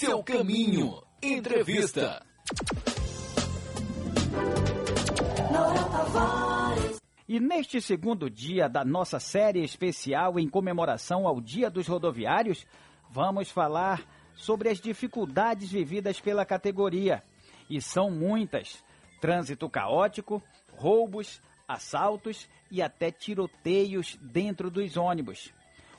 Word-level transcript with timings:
seu 0.00 0.22
caminho. 0.22 1.02
Entrevista. 1.22 2.24
E 7.28 7.38
neste 7.38 7.82
segundo 7.82 8.30
dia 8.30 8.66
da 8.66 8.82
nossa 8.82 9.20
série 9.20 9.62
especial 9.62 10.38
em 10.38 10.48
comemoração 10.48 11.28
ao 11.28 11.38
Dia 11.38 11.68
dos 11.68 11.86
Rodoviários, 11.86 12.66
vamos 13.10 13.50
falar 13.50 14.02
sobre 14.34 14.70
as 14.70 14.80
dificuldades 14.80 15.70
vividas 15.70 16.18
pela 16.18 16.46
categoria. 16.46 17.22
E 17.68 17.78
são 17.78 18.10
muitas: 18.10 18.82
trânsito 19.20 19.68
caótico, 19.68 20.42
roubos, 20.72 21.42
assaltos 21.68 22.48
e 22.70 22.80
até 22.80 23.10
tiroteios 23.10 24.16
dentro 24.22 24.70
dos 24.70 24.96
ônibus. 24.96 25.52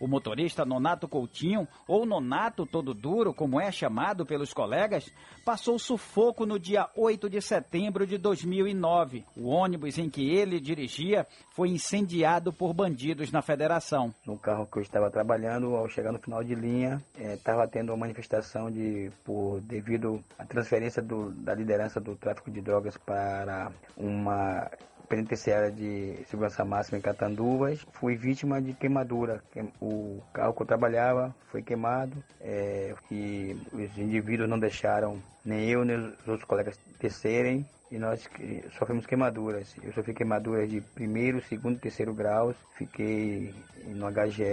O 0.00 0.06
motorista 0.06 0.64
Nonato 0.64 1.08
Coutinho, 1.08 1.66
ou 1.86 2.06
Nonato 2.06 2.64
Todo 2.64 2.94
Duro, 2.94 3.34
como 3.34 3.60
é 3.60 3.70
chamado 3.72 4.24
pelos 4.24 4.52
colegas, 4.52 5.12
passou 5.44 5.78
sufoco 5.78 6.46
no 6.46 6.58
dia 6.58 6.88
8 6.96 7.28
de 7.28 7.40
setembro 7.40 8.06
de 8.06 8.18
2009. 8.18 9.24
O 9.36 9.48
ônibus 9.48 9.98
em 9.98 10.08
que 10.08 10.28
ele 10.30 10.60
dirigia 10.60 11.26
foi 11.50 11.68
incendiado 11.70 12.52
por 12.52 12.72
bandidos 12.72 13.32
na 13.32 13.42
federação. 13.42 14.14
No 14.24 14.38
carro 14.38 14.66
que 14.66 14.78
eu 14.78 14.82
estava 14.82 15.10
trabalhando, 15.10 15.74
ao 15.74 15.88
chegar 15.88 16.12
no 16.12 16.18
final 16.18 16.44
de 16.44 16.54
linha, 16.54 17.02
estava 17.18 17.64
é, 17.64 17.66
tendo 17.66 17.90
uma 17.90 17.98
manifestação 17.98 18.70
de, 18.70 19.10
por 19.24 19.60
devido 19.60 20.22
à 20.38 20.44
transferência 20.44 21.02
do, 21.02 21.30
da 21.32 21.54
liderança 21.54 22.00
do 22.00 22.14
tráfico 22.14 22.50
de 22.50 22.60
drogas 22.60 22.96
para 22.96 23.72
uma 23.96 24.70
penitenciária 25.08 25.70
de 25.70 26.18
segurança 26.28 26.64
máxima 26.64 26.98
em 26.98 27.00
Catanduvas. 27.00 27.84
Fui 27.92 28.14
vítima 28.14 28.60
de 28.60 28.72
queimadura. 28.74 29.42
O 29.80 30.20
carro 30.32 30.52
que 30.52 30.62
eu 30.62 30.66
trabalhava 30.66 31.34
foi 31.50 31.62
queimado 31.62 32.22
é, 32.40 32.94
e 33.10 33.56
os 33.72 33.98
indivíduos 33.98 34.48
não 34.48 34.58
deixaram 34.58 35.22
nem 35.44 35.68
eu 35.70 35.84
nem 35.84 35.96
os 35.96 36.28
outros 36.28 36.44
colegas 36.44 36.78
descerem 37.00 37.66
e 37.90 37.98
nós 37.98 38.28
sofremos 38.78 39.06
queimaduras. 39.06 39.74
Eu 39.82 39.92
sofri 39.92 40.12
queimaduras 40.12 40.68
de 40.68 40.80
primeiro, 40.80 41.42
segundo 41.42 41.78
terceiro 41.78 42.12
graus. 42.12 42.54
Fiquei 42.76 43.54
no 43.86 44.06
HGE 44.10 44.44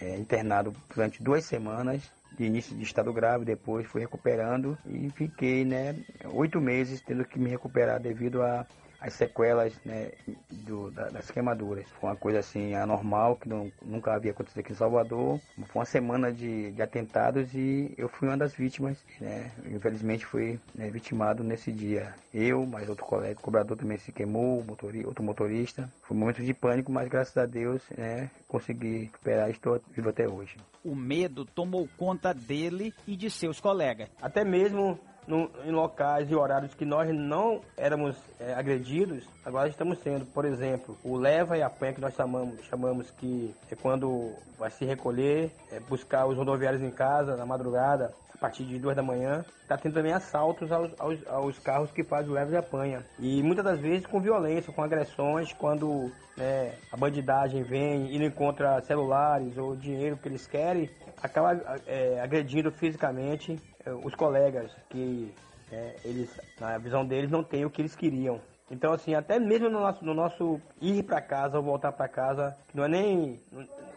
é, 0.00 0.16
internado 0.18 0.74
durante 0.94 1.22
duas 1.22 1.44
semanas 1.44 2.02
de 2.36 2.44
início 2.44 2.76
de 2.76 2.84
estado 2.84 3.12
grave, 3.12 3.44
depois 3.44 3.86
fui 3.86 4.00
recuperando 4.00 4.78
e 4.86 5.10
fiquei 5.10 5.64
né, 5.64 5.96
oito 6.32 6.60
meses 6.60 7.00
tendo 7.00 7.24
que 7.24 7.38
me 7.38 7.50
recuperar 7.50 7.98
devido 7.98 8.42
a 8.42 8.64
as 9.00 9.14
sequelas 9.14 9.72
né, 9.84 10.12
do, 10.50 10.90
da, 10.90 11.08
das 11.08 11.30
queimaduras. 11.30 11.86
Foi 12.00 12.10
uma 12.10 12.16
coisa 12.16 12.40
assim 12.40 12.74
anormal 12.74 13.36
que 13.36 13.48
não, 13.48 13.70
nunca 13.82 14.14
havia 14.14 14.32
acontecido 14.32 14.60
aqui 14.60 14.72
em 14.72 14.76
Salvador. 14.76 15.40
Foi 15.66 15.80
uma 15.80 15.84
semana 15.84 16.32
de, 16.32 16.72
de 16.72 16.82
atentados 16.82 17.54
e 17.54 17.94
eu 17.96 18.08
fui 18.08 18.28
uma 18.28 18.36
das 18.36 18.54
vítimas. 18.54 18.98
Né? 19.20 19.50
Infelizmente 19.66 20.26
fui 20.26 20.58
né, 20.74 20.90
vitimado 20.90 21.44
nesse 21.44 21.70
dia. 21.70 22.14
Eu, 22.34 22.66
mais 22.66 22.88
outro 22.88 23.04
colega, 23.04 23.38
o 23.38 23.42
cobrador 23.42 23.76
também 23.76 23.98
se 23.98 24.12
queimou, 24.12 24.64
motori, 24.64 25.06
outro 25.06 25.22
motorista. 25.22 25.88
Foi 26.02 26.16
um 26.16 26.20
momento 26.20 26.42
de 26.42 26.52
pânico, 26.52 26.90
mas 26.90 27.08
graças 27.08 27.36
a 27.36 27.46
Deus 27.46 27.82
né, 27.96 28.30
consegui 28.48 29.04
recuperar 29.04 29.48
e 29.48 29.52
estou 29.52 29.80
vivo 29.94 30.08
até 30.08 30.28
hoje. 30.28 30.56
O 30.84 30.94
medo 30.94 31.44
tomou 31.44 31.88
conta 31.96 32.32
dele 32.32 32.92
e 33.06 33.16
de 33.16 33.30
seus 33.30 33.60
colegas. 33.60 34.08
Até 34.20 34.44
mesmo 34.44 34.98
no, 35.28 35.50
em 35.64 35.70
locais 35.70 36.30
e 36.30 36.34
horários 36.34 36.74
que 36.74 36.84
nós 36.84 37.14
não 37.14 37.60
éramos 37.76 38.16
é, 38.40 38.54
agredidos, 38.54 39.24
agora 39.44 39.68
estamos 39.68 39.98
sendo. 39.98 40.24
Por 40.24 40.44
exemplo, 40.44 40.96
o 41.04 41.16
leva 41.16 41.56
e 41.56 41.62
apanha 41.62 41.92
que 41.92 42.00
nós 42.00 42.14
chamamos, 42.14 42.64
chamamos 42.64 43.10
que 43.12 43.54
é 43.70 43.76
quando 43.76 44.32
vai 44.58 44.70
se 44.70 44.84
recolher, 44.84 45.52
é, 45.70 45.78
buscar 45.80 46.26
os 46.26 46.36
rodoviários 46.36 46.82
em 46.82 46.90
casa 46.90 47.36
na 47.36 47.44
madrugada, 47.44 48.12
a 48.34 48.38
partir 48.38 48.64
de 48.64 48.78
duas 48.78 48.96
da 48.96 49.02
manhã. 49.02 49.44
Está 49.62 49.76
tendo 49.76 49.94
também 49.94 50.12
assaltos 50.12 50.72
aos, 50.72 50.90
aos, 50.98 51.26
aos, 51.26 51.58
carros 51.58 51.90
que 51.90 52.02
fazem 52.02 52.30
o 52.30 52.34
leva 52.34 52.52
e 52.52 52.56
apanha. 52.56 53.04
E 53.18 53.42
muitas 53.42 53.64
das 53.64 53.78
vezes 53.78 54.06
com 54.06 54.20
violência, 54.20 54.72
com 54.72 54.82
agressões, 54.82 55.52
quando 55.52 56.10
né, 56.36 56.72
a 56.90 56.96
bandidagem 56.96 57.62
vem 57.62 58.14
e 58.14 58.18
não 58.18 58.26
encontra 58.26 58.80
celulares 58.82 59.58
ou 59.58 59.76
dinheiro 59.76 60.16
que 60.16 60.28
eles 60.28 60.46
querem, 60.46 60.88
acaba 61.22 61.60
é, 61.86 62.20
agredindo 62.20 62.70
fisicamente 62.70 63.60
os 63.92 64.14
colegas 64.14 64.70
que 64.88 65.32
é, 65.72 65.96
eles, 66.04 66.30
na 66.60 66.78
visão 66.78 67.04
deles, 67.04 67.30
não 67.30 67.42
têm 67.42 67.64
o 67.64 67.70
que 67.70 67.82
eles 67.82 67.94
queriam. 67.94 68.40
Então, 68.70 68.92
assim, 68.92 69.14
até 69.14 69.38
mesmo 69.38 69.68
no 69.68 69.80
nosso, 69.80 70.04
no 70.04 70.14
nosso 70.14 70.60
ir 70.80 71.02
para 71.02 71.20
casa 71.20 71.56
ou 71.56 71.62
voltar 71.62 71.92
para 71.92 72.08
casa, 72.08 72.56
não 72.74 72.84
é 72.84 72.88
nem 72.88 73.40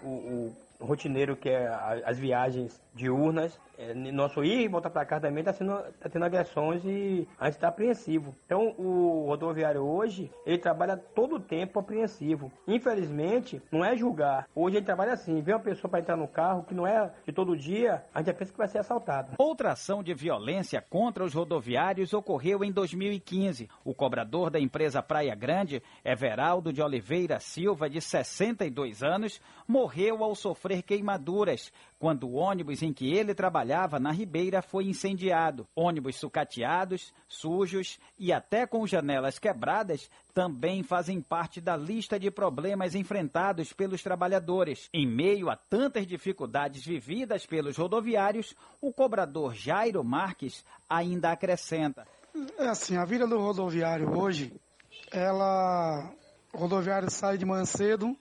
o, 0.03 0.07
o 0.07 0.55
rotineiro 0.81 1.35
que 1.35 1.49
é 1.49 1.67
as 2.05 2.17
viagens 2.17 2.81
diurnas. 2.93 3.59
É, 3.77 3.93
nosso 3.93 4.43
ir 4.43 4.65
e 4.65 4.67
voltar 4.67 4.89
para 4.89 5.05
casa 5.05 5.21
também 5.27 5.43
está 5.43 5.53
tá 5.53 6.09
tendo 6.09 6.25
agressões 6.25 6.83
e 6.85 7.27
a 7.39 7.45
gente 7.45 7.55
está 7.55 7.69
apreensivo. 7.69 8.35
Então 8.45 8.75
o 8.77 9.25
rodoviário 9.25 9.81
hoje, 9.81 10.31
ele 10.45 10.57
trabalha 10.57 10.97
todo 10.97 11.35
o 11.35 11.39
tempo 11.39 11.79
apreensivo. 11.79 12.51
Infelizmente, 12.67 13.61
não 13.71 13.83
é 13.83 13.95
julgar. 13.95 14.47
Hoje 14.53 14.77
ele 14.77 14.85
trabalha 14.85 15.13
assim, 15.13 15.41
vê 15.41 15.53
uma 15.53 15.59
pessoa 15.59 15.89
para 15.89 15.99
entrar 15.99 16.15
no 16.15 16.27
carro 16.27 16.63
que 16.63 16.75
não 16.75 16.85
é 16.85 17.11
de 17.25 17.33
todo 17.33 17.57
dia, 17.57 18.03
a 18.13 18.19
gente 18.19 18.27
já 18.27 18.33
pensa 18.33 18.51
que 18.51 18.57
vai 18.57 18.67
ser 18.67 18.79
assaltado. 18.79 19.33
Outra 19.37 19.71
ação 19.71 20.03
de 20.03 20.13
violência 20.13 20.81
contra 20.81 21.23
os 21.23 21.33
rodoviários 21.33 22.13
ocorreu 22.13 22.63
em 22.63 22.71
2015. 22.71 23.69
O 23.83 23.93
cobrador 23.93 24.49
da 24.49 24.59
empresa 24.59 25.01
Praia 25.01 25.33
Grande, 25.33 25.81
Everaldo 26.05 26.71
de 26.71 26.81
Oliveira 26.81 27.39
Silva, 27.39 27.89
de 27.89 27.99
62 27.99 29.01
anos, 29.01 29.41
morreu 29.67 30.23
ao 30.23 30.35
sofrer 30.35 30.70
queimaduras 30.79 31.71
quando 31.97 32.27
o 32.27 32.35
ônibus 32.35 32.83
em 32.83 32.93
que 32.93 33.11
ele 33.11 33.33
trabalhava 33.33 33.99
na 33.99 34.11
Ribeira 34.11 34.61
foi 34.61 34.85
incendiado. 34.85 35.67
Ônibus 35.75 36.17
sucateados, 36.17 37.11
sujos 37.27 37.99
e 38.19 38.31
até 38.31 38.67
com 38.67 38.85
janelas 38.85 39.39
quebradas 39.39 40.07
também 40.35 40.83
fazem 40.83 41.19
parte 41.19 41.59
da 41.59 41.75
lista 41.75 42.19
de 42.19 42.29
problemas 42.29 42.93
enfrentados 42.93 43.73
pelos 43.73 44.03
trabalhadores. 44.03 44.87
Em 44.93 45.07
meio 45.07 45.49
a 45.49 45.55
tantas 45.55 46.05
dificuldades 46.05 46.85
vividas 46.85 47.45
pelos 47.47 47.75
rodoviários, 47.77 48.55
o 48.79 48.93
cobrador 48.93 49.55
Jairo 49.55 50.03
Marques 50.03 50.63
ainda 50.87 51.31
acrescenta. 51.31 52.07
É 52.57 52.67
assim, 52.67 52.95
a 52.95 53.05
vida 53.05 53.27
do 53.27 53.37
rodoviário 53.37 54.17
hoje, 54.17 54.53
ela. 55.11 56.13
O 56.53 56.57
rodoviário 56.57 57.09
sai 57.09 57.37
de 57.37 57.45
manhã 57.45 57.65
cedo, 57.65 58.15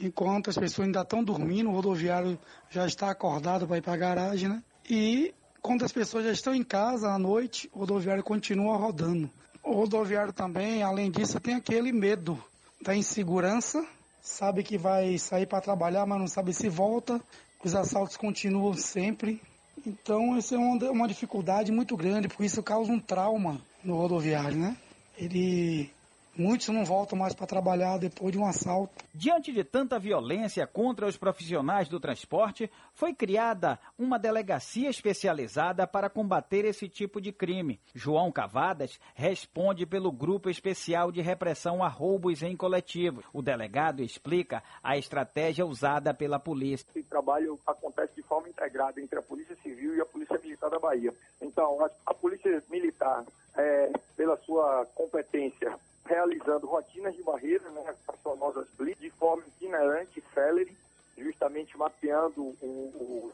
enquanto 0.00 0.50
as 0.50 0.56
pessoas 0.56 0.86
ainda 0.86 1.02
estão 1.02 1.22
dormindo, 1.22 1.70
o 1.70 1.72
rodoviário 1.72 2.38
já 2.70 2.86
está 2.86 3.10
acordado 3.10 3.66
para 3.66 3.78
ir 3.78 3.82
para 3.82 3.94
a 3.94 3.96
garagem, 3.96 4.48
né? 4.48 4.62
E 4.88 5.34
quando 5.62 5.84
as 5.84 5.92
pessoas 5.92 6.24
já 6.24 6.32
estão 6.32 6.54
em 6.54 6.62
casa 6.62 7.10
à 7.10 7.18
noite, 7.18 7.68
o 7.72 7.80
rodoviário 7.80 8.22
continua 8.22 8.76
rodando. 8.76 9.30
O 9.62 9.72
rodoviário 9.72 10.32
também, 10.32 10.82
além 10.82 11.10
disso, 11.10 11.40
tem 11.40 11.54
aquele 11.54 11.90
medo 11.92 12.38
da 12.80 12.94
insegurança, 12.94 13.84
sabe 14.22 14.62
que 14.62 14.78
vai 14.78 15.18
sair 15.18 15.46
para 15.46 15.60
trabalhar, 15.60 16.06
mas 16.06 16.20
não 16.20 16.28
sabe 16.28 16.52
se 16.52 16.68
volta. 16.68 17.20
Os 17.64 17.74
assaltos 17.74 18.16
continuam 18.16 18.74
sempre. 18.74 19.42
Então, 19.84 20.38
isso 20.38 20.54
é 20.54 20.58
uma, 20.58 20.90
uma 20.90 21.08
dificuldade 21.08 21.72
muito 21.72 21.96
grande, 21.96 22.28
porque 22.28 22.44
isso 22.44 22.62
causa 22.62 22.92
um 22.92 23.00
trauma 23.00 23.60
no 23.82 23.96
rodoviário, 23.96 24.56
né? 24.56 24.76
Ele 25.18 25.90
Muitos 26.38 26.68
não 26.68 26.84
voltam 26.84 27.18
mais 27.18 27.34
para 27.34 27.46
trabalhar 27.46 27.96
depois 27.96 28.30
de 28.30 28.38
um 28.38 28.46
assalto. 28.46 28.92
Diante 29.14 29.50
de 29.50 29.64
tanta 29.64 29.98
violência 29.98 30.66
contra 30.66 31.06
os 31.06 31.16
profissionais 31.16 31.88
do 31.88 31.98
transporte, 31.98 32.70
foi 32.92 33.14
criada 33.14 33.78
uma 33.98 34.18
delegacia 34.18 34.90
especializada 34.90 35.86
para 35.86 36.10
combater 36.10 36.66
esse 36.66 36.90
tipo 36.90 37.22
de 37.22 37.32
crime. 37.32 37.80
João 37.94 38.30
Cavadas 38.30 39.00
responde 39.14 39.86
pelo 39.86 40.12
Grupo 40.12 40.50
Especial 40.50 41.10
de 41.10 41.22
Repressão 41.22 41.82
a 41.82 41.88
Roubos 41.88 42.42
em 42.42 42.54
Coletivos. 42.54 43.24
O 43.32 43.40
delegado 43.40 44.02
explica 44.02 44.62
a 44.82 44.98
estratégia 44.98 45.64
usada 45.64 46.12
pela 46.12 46.38
polícia. 46.38 46.86
Esse 46.94 47.02
trabalho 47.04 47.58
acontece 47.66 48.14
de 48.14 48.22
forma 48.22 48.50
integrada 48.50 49.00
entre 49.00 49.18
a 49.18 49.22
Polícia 49.22 49.56
Civil 49.62 49.96
e 49.96 50.02
a 50.02 50.04
Polícia 50.04 50.38
Militar 50.38 50.68
da 50.68 50.78
Bahia. 50.78 51.14
Então, 51.40 51.82
a, 51.82 51.90
a 52.10 52.12
Polícia 52.12 52.62
Militar, 52.68 53.24
é, 53.56 53.90
pela 54.14 54.36
sua 54.36 54.86
competência 54.94 55.78
realizando 56.06 56.66
rotinas 56.66 57.14
de 57.14 57.22
barreira, 57.22 57.68
né, 57.70 57.84
as 57.88 58.20
famosas 58.22 58.66
blitz, 58.78 59.00
de 59.00 59.10
forma 59.10 59.42
itinerante, 59.46 60.22
célere, 60.32 60.76
justamente 61.18 61.76
mapeando 61.76 62.54
os 62.62 63.32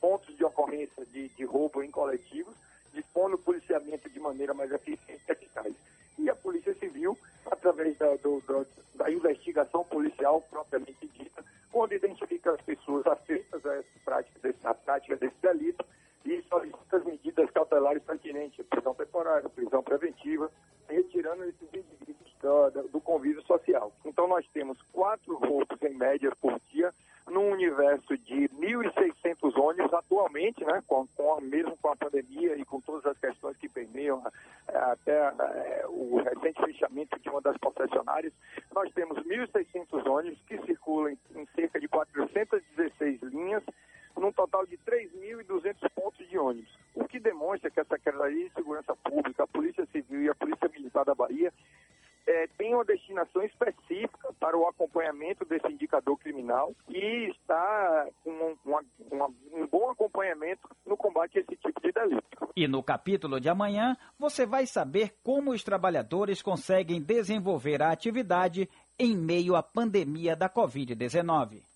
pontos 0.00 0.36
de 0.36 0.44
ocorrência 0.44 1.04
de, 1.06 1.28
de 1.28 1.44
roubo 1.44 1.82
em 1.82 1.90
coletivos, 1.90 2.54
dispondo 2.92 3.34
o 3.34 3.38
policiamento 3.38 4.08
de 4.08 4.18
maneira 4.18 4.54
mais 4.54 4.72
eficiente 4.72 5.22
e 5.28 5.32
eficaz. 5.32 5.74
E 6.18 6.30
a 6.30 6.34
Polícia 6.34 6.74
Civil, 6.74 7.16
através 7.46 7.96
da, 7.96 8.16
do, 8.16 8.42
da 8.94 9.10
investigação 9.10 9.84
policial 9.84 10.40
propriamente 10.50 11.06
dita, 11.08 11.44
quando 11.70 11.92
identifica 11.92 12.52
as 12.52 12.60
pessoas 12.62 13.06
afetas 13.06 13.64
a 13.64 13.74
essa 13.76 13.86
prática 14.04 14.38
desse, 14.40 14.58
a 14.66 14.74
prática 14.74 15.16
desse 15.16 15.36
delito 15.40 15.84
e 16.32 16.42
solicita 16.42 16.96
as 16.98 17.04
medidas 17.04 17.50
cautelares 17.50 18.02
pertinentes, 18.02 18.64
prisão 18.66 18.94
temporária, 18.94 19.48
prisão 19.48 19.82
preventiva, 19.82 20.50
retirando 20.88 21.44
esses 21.44 21.68
indivíduos 21.72 22.18
do, 22.92 23.00
convívio 23.00 23.42
social. 23.42 23.92
Então 24.04 24.28
nós 24.28 24.46
temos 24.52 24.80
quatro 24.92 25.36
roubos 25.36 25.80
em 25.82 25.94
média 25.94 26.30
por 26.40 26.60
dia, 26.70 26.92
num 27.26 27.50
universo 27.50 28.16
de 28.18 28.48
1.600 28.48 29.58
ônibus 29.58 29.92
atualmente, 29.92 30.64
né, 30.64 30.82
com, 30.86 31.06
com, 31.08 31.40
mesmo 31.40 31.76
com 31.76 31.88
a 31.88 31.96
pandemia 31.96 32.56
e 32.56 32.64
com 32.64 32.80
todas 32.80 33.04
as 33.06 33.18
questões 33.18 33.56
que 33.56 33.68
permeiam 33.68 34.22
é, 34.66 34.76
até 34.78 35.12
é, 35.12 35.84
o 35.88 36.16
recente 36.22 36.62
fechamento 36.64 37.18
de 37.18 37.28
uma 37.28 37.40
das 37.40 37.56
concessionárias, 37.58 38.32
nós 38.74 38.90
temos 38.94 39.18
1.600 39.18 40.06
ônibus 40.08 40.40
que 40.46 40.58
circulam 40.62 41.10
em, 41.10 41.18
em 41.40 41.46
cerca 41.54 41.78
de 41.78 41.88
416 41.88 43.22
linhas, 43.24 43.62
num 44.16 44.32
total 44.32 44.66
de 44.66 44.76
3.200 44.78 45.44
pontos 45.44 45.87
ônibus, 46.38 46.78
o 46.94 47.04
que 47.06 47.20
demonstra 47.20 47.70
que 47.70 47.80
a 47.80 47.84
Secretaria 47.84 48.48
de 48.48 48.54
Segurança 48.54 48.94
Pública, 48.96 49.44
a 49.44 49.46
Polícia 49.46 49.86
Civil 49.92 50.22
e 50.22 50.28
a 50.28 50.34
Polícia 50.34 50.68
Militar 50.68 51.04
da 51.04 51.14
Bahia 51.14 51.52
é, 52.28 52.46
tem 52.58 52.74
uma 52.74 52.84
destinação 52.84 53.42
específica 53.42 54.34
para 54.38 54.56
o 54.56 54.68
acompanhamento 54.68 55.46
desse 55.46 55.66
indicador 55.72 56.18
criminal 56.18 56.74
e 56.88 57.30
está 57.30 58.06
com 58.22 58.56
uma, 58.64 58.84
uma, 59.10 59.26
um 59.52 59.66
bom 59.66 59.90
acompanhamento 59.90 60.68
no 60.86 60.94
combate 60.94 61.38
a 61.38 61.40
esse 61.40 61.56
tipo 61.56 61.80
de 61.80 61.90
delito. 61.90 62.50
E 62.54 62.68
no 62.68 62.82
capítulo 62.82 63.40
de 63.40 63.48
amanhã, 63.48 63.96
você 64.18 64.44
vai 64.44 64.66
saber 64.66 65.14
como 65.22 65.52
os 65.52 65.64
trabalhadores 65.64 66.42
conseguem 66.42 67.00
desenvolver 67.00 67.82
a 67.82 67.90
atividade 67.90 68.68
em 68.98 69.16
meio 69.16 69.56
à 69.56 69.62
pandemia 69.62 70.36
da 70.36 70.50
Covid-19. 70.50 71.67